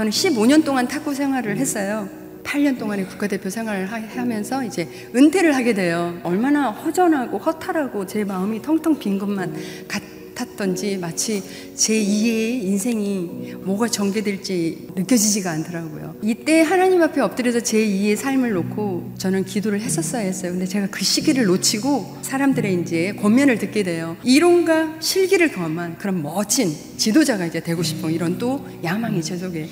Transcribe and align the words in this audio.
저는 0.00 0.12
15년 0.12 0.64
동안 0.64 0.88
탁구 0.88 1.14
생활을 1.14 1.58
했어요. 1.58 2.08
8년 2.42 2.78
동안의 2.78 3.06
국가대표 3.06 3.50
생활을 3.50 3.86
하면서 3.86 4.64
이제 4.64 4.88
은퇴를 5.14 5.54
하게 5.54 5.74
돼요. 5.74 6.18
얼마나 6.22 6.70
허전하고 6.70 7.36
허탈하고 7.36 8.06
제 8.06 8.24
마음이 8.24 8.62
텅텅 8.62 8.98
빈 8.98 9.18
것만 9.18 9.54
같았던지 9.88 10.96
마치 10.96 11.42
제 11.74 11.92
2의 11.92 12.64
인생이 12.64 13.56
뭐가 13.60 13.88
전개될지 13.88 14.88
느껴지지가 14.96 15.50
않더라고요. 15.50 16.16
이때 16.22 16.62
하나님 16.62 17.02
앞에 17.02 17.20
엎드려서 17.20 17.60
제 17.60 17.76
2의 17.86 18.16
삶을 18.16 18.52
놓고 18.52 19.12
저는 19.18 19.44
기도를 19.44 19.82
했었어야 19.82 20.22
했어요. 20.22 20.52
근데 20.52 20.64
제가 20.64 20.86
그 20.86 21.04
시기를 21.04 21.44
놓치고 21.44 22.20
사람들의 22.22 22.80
이제 22.80 23.12
권면을 23.20 23.58
듣게 23.58 23.82
돼요. 23.82 24.16
이론과 24.24 25.00
실기를 25.00 25.52
경험한 25.52 25.98
그런 25.98 26.22
멋진 26.22 26.74
지도자가 26.96 27.44
이제 27.44 27.60
되고 27.60 27.82
싶어 27.82 28.08
이런 28.08 28.38
또 28.38 28.66
야망이 28.82 29.22
제 29.22 29.36
속에 29.36 29.68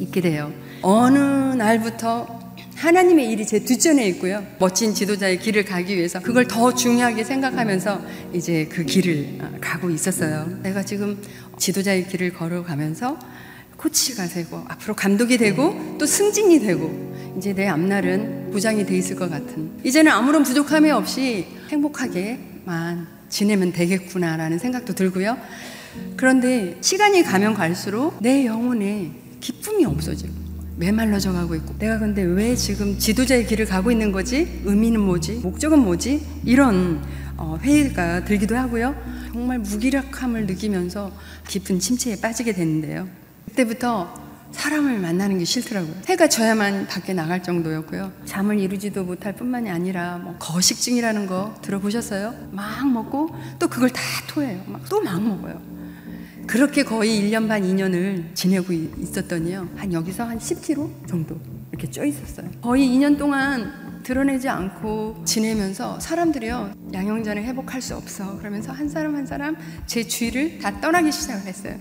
있게 0.00 0.20
돼요. 0.20 0.52
어느 0.82 1.18
날부터 1.18 2.36
하나님의 2.76 3.30
일이 3.30 3.46
제 3.46 3.60
뒷전에 3.60 4.06
있고요. 4.08 4.46
멋진 4.58 4.94
지도자의 4.94 5.38
길을 5.38 5.64
가기 5.64 5.96
위해서 5.96 6.20
그걸 6.20 6.46
더 6.46 6.74
중요하게 6.74 7.24
생각하면서 7.24 8.02
이제 8.34 8.68
그 8.70 8.84
길을 8.84 9.38
어, 9.40 9.50
가고 9.60 9.90
있었어요. 9.90 10.46
내가 10.62 10.82
지금 10.82 11.20
지도자의 11.58 12.06
길을 12.06 12.34
걸어가면서 12.34 13.18
코치가 13.78 14.26
되고 14.26 14.62
앞으로 14.68 14.94
감독이 14.94 15.38
되고 15.38 15.96
또 15.98 16.06
승진이 16.06 16.60
되고 16.60 17.34
이제 17.38 17.54
내 17.54 17.66
앞날은 17.66 18.50
부장이 18.50 18.84
돼 18.86 18.96
있을 18.96 19.16
것 19.16 19.30
같은 19.30 19.70
이제는 19.82 20.12
아무런 20.12 20.42
부족함이 20.42 20.90
없이 20.90 21.46
행복하게만 21.70 23.06
지내면 23.28 23.72
되겠구나라는 23.72 24.58
생각도 24.58 24.94
들고요. 24.94 25.36
그런데 26.16 26.76
시간이 26.80 27.22
가면 27.22 27.54
갈수록 27.54 28.18
내 28.20 28.46
영혼에 28.46 29.12
기쁨이 29.46 29.84
없어지고 29.84 30.32
메말라져 30.76 31.32
가고 31.32 31.54
있고 31.54 31.78
내가 31.78 32.00
근데 32.00 32.22
왜 32.22 32.56
지금 32.56 32.98
지도자의 32.98 33.46
길을 33.46 33.66
가고 33.66 33.92
있는 33.92 34.10
거지? 34.10 34.60
의미는 34.64 35.00
뭐지? 35.00 35.34
목적은 35.34 35.78
뭐지? 35.78 36.26
이런 36.44 37.00
어, 37.36 37.56
회의가 37.62 38.24
들기도 38.24 38.56
하고요. 38.56 38.96
정말 39.32 39.60
무기력함을 39.60 40.46
느끼면서 40.46 41.12
깊은 41.46 41.78
침체에 41.78 42.20
빠지게 42.20 42.54
됐는데요. 42.54 43.08
그때부터 43.46 44.12
사람을 44.50 44.98
만나는 44.98 45.38
게 45.38 45.44
싫더라고요. 45.44 45.94
해가 46.08 46.28
져야만 46.28 46.88
밖에 46.88 47.14
나갈 47.14 47.40
정도였고요. 47.40 48.10
잠을 48.24 48.58
이루지도 48.58 49.04
못할 49.04 49.32
뿐만이 49.32 49.70
아니라 49.70 50.18
뭐 50.18 50.34
거식증이라는 50.40 51.26
거 51.28 51.54
들어보셨어요? 51.62 52.34
막 52.50 52.90
먹고 52.90 53.30
또 53.60 53.68
그걸 53.68 53.90
다 53.90 54.02
토해요. 54.26 54.60
또막 54.90 55.22
먹어요. 55.22 55.76
그렇게 56.46 56.84
거의 56.84 57.20
1년 57.20 57.48
반, 57.48 57.62
2년을 57.62 58.34
지내고 58.34 58.72
있었더니요. 58.72 59.68
한 59.76 59.92
여기서 59.92 60.24
한 60.24 60.38
10kg 60.38 61.08
정도 61.08 61.38
이렇게 61.72 61.90
쪄 61.90 62.04
있었어요. 62.04 62.48
거의 62.60 62.88
2년 62.88 63.18
동안 63.18 64.00
드러내지 64.04 64.48
않고 64.48 65.24
지내면서 65.24 65.98
사람들이요. 65.98 66.72
양형전을 66.92 67.42
회복할 67.42 67.82
수 67.82 67.96
없어. 67.96 68.38
그러면서 68.38 68.72
한 68.72 68.88
사람 68.88 69.16
한 69.16 69.26
사람 69.26 69.56
제 69.86 70.04
주위를 70.04 70.60
다 70.60 70.80
떠나기 70.80 71.10
시작을 71.10 71.46
했어요. 71.46 71.76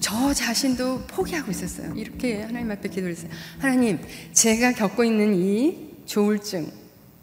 저 0.00 0.34
자신도 0.34 1.06
포기하고 1.06 1.52
있었어요. 1.52 1.94
이렇게 1.94 2.42
하나님 2.42 2.72
앞에 2.72 2.88
기도를 2.88 3.12
했어요. 3.12 3.30
하나님, 3.60 4.00
제가 4.32 4.72
겪고 4.72 5.04
있는 5.04 5.34
이 5.34 5.92
조울증, 6.04 6.68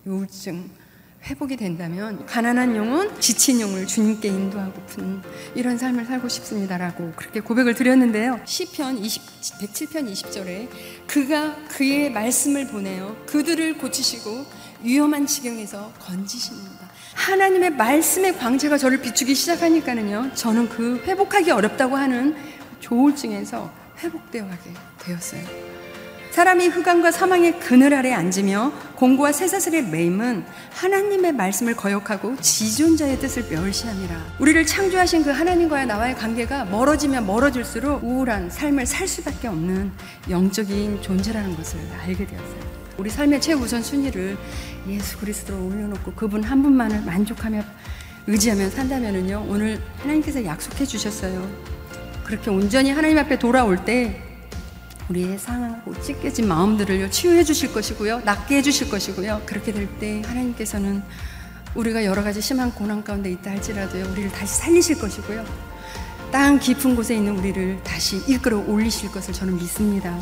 우울증, 0.05 0.69
회복이 1.25 1.57
된다면 1.57 2.25
가난한 2.25 2.75
영혼, 2.75 3.19
지친 3.19 3.59
영혼을 3.59 3.85
주님께 3.85 4.29
인도하고픈 4.29 5.21
이런 5.53 5.77
삶을 5.77 6.05
살고 6.05 6.27
싶습니다라고 6.27 7.13
그렇게 7.15 7.39
고백을 7.39 7.75
드렸는데요. 7.75 8.39
시편 8.45 8.97
20, 8.97 9.21
107편 9.61 10.11
20절에 10.11 10.69
그가 11.07 11.55
그의 11.67 12.11
말씀을 12.11 12.67
보내어 12.67 13.15
그들을 13.25 13.77
고치시고 13.77 14.45
위험한 14.81 15.27
지경에서 15.27 15.91
건지십니다. 15.99 16.89
하나님의 17.13 17.71
말씀의 17.71 18.37
광채가 18.37 18.77
저를 18.77 19.01
비추기 19.01 19.35
시작하니까는요. 19.35 20.31
저는 20.35 20.69
그 20.69 21.03
회복하기 21.05 21.51
어렵다고 21.51 21.97
하는 21.97 22.35
조울증에서 22.79 23.71
회복되어 23.97 24.47
가게 24.47 24.71
되었어요. 24.99 25.78
사람이 26.31 26.67
흑암과 26.67 27.11
사망의 27.11 27.59
그늘 27.59 27.93
아래 27.93 28.13
앉으며 28.13 28.71
공고와 28.95 29.31
쇠사슬의 29.31 29.85
매임은 29.85 30.45
하나님의 30.71 31.33
말씀을 31.33 31.75
거역하고 31.75 32.35
지존자의 32.37 33.19
뜻을 33.19 33.47
멸시함이라. 33.49 34.35
우리를 34.39 34.65
창조하신 34.65 35.23
그 35.23 35.31
하나님과의 35.31 35.87
나와의 35.87 36.15
관계가 36.15 36.65
멀어지면 36.65 37.25
멀어질수록 37.25 38.03
우울한 38.03 38.51
삶을 38.51 38.85
살 38.85 39.07
수밖에 39.07 39.47
없는 39.47 39.91
영적인 40.29 41.01
존재라는 41.01 41.55
것을 41.55 41.79
알게 42.03 42.27
되었어요. 42.27 42.69
우리 42.97 43.09
삶의 43.09 43.41
최우선 43.41 43.81
순위를 43.81 44.37
예수 44.87 45.17
그리스도로 45.17 45.65
올려놓고 45.65 46.13
그분 46.13 46.43
한 46.43 46.61
분만을 46.61 47.01
만족하며 47.01 47.63
의지하며 48.27 48.69
산다면은요 48.69 49.45
오늘 49.49 49.81
하나님께서 50.01 50.45
약속해 50.45 50.85
주셨어요. 50.85 51.49
그렇게 52.23 52.51
온전히 52.51 52.91
하나님 52.91 53.17
앞에 53.17 53.39
돌아올 53.39 53.83
때 53.83 54.28
우리의 55.09 55.37
상하고 55.39 55.99
찢겨진 56.01 56.47
마음들을 56.47 57.09
치유해 57.11 57.43
주실 57.43 57.73
것이고요. 57.73 58.21
낫게 58.21 58.57
해 58.57 58.61
주실 58.61 58.89
것이고요. 58.89 59.41
그렇게 59.45 59.73
될 59.73 59.87
때 59.99 60.21
하나님께서는 60.25 61.01
우리가 61.75 62.05
여러 62.05 62.23
가지 62.23 62.41
심한 62.41 62.71
고난 62.73 63.03
가운데 63.03 63.31
있다 63.31 63.51
할지라도요. 63.51 64.11
우리를 64.11 64.31
다시 64.31 64.57
살리실 64.57 64.99
것이고요. 64.99 65.43
땅 66.31 66.59
깊은 66.59 66.95
곳에 66.95 67.15
있는 67.15 67.37
우리를 67.37 67.81
다시 67.83 68.17
이끌어 68.27 68.59
올리실 68.59 69.11
것을 69.11 69.33
저는 69.33 69.55
믿습니다. 69.57 70.15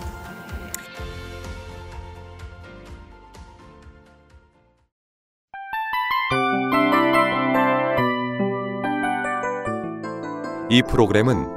이 10.69 10.81
프로그램은 10.83 11.56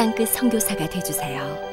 땅끝 0.00 0.30
성교사가 0.30 0.88
되주세요 0.88 1.69